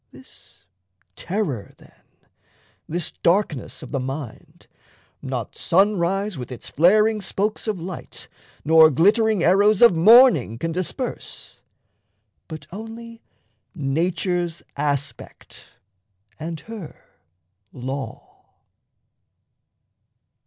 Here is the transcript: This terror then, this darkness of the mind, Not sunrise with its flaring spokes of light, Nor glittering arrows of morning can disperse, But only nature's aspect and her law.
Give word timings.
This 0.09 0.65
terror 1.15 1.73
then, 1.77 2.01
this 2.89 3.11
darkness 3.11 3.83
of 3.83 3.91
the 3.91 3.99
mind, 3.99 4.65
Not 5.21 5.55
sunrise 5.55 6.39
with 6.39 6.51
its 6.51 6.67
flaring 6.69 7.21
spokes 7.21 7.67
of 7.67 7.77
light, 7.79 8.27
Nor 8.65 8.89
glittering 8.89 9.43
arrows 9.43 9.83
of 9.83 9.93
morning 9.93 10.57
can 10.57 10.71
disperse, 10.71 11.61
But 12.47 12.65
only 12.71 13.21
nature's 13.75 14.63
aspect 14.75 15.69
and 16.39 16.59
her 16.61 17.05
law. 17.71 18.45